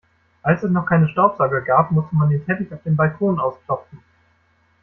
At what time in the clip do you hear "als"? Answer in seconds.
0.41-0.63